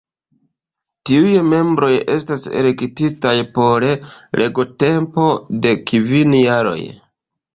Tiuj 1.09 1.33
membroj 1.49 1.89
estas 2.13 2.45
elektitaj 2.61 3.35
por 3.57 3.85
regotempo 4.41 5.29
de 5.67 5.77
kvin 5.91 6.37
jaroj. 6.41 6.81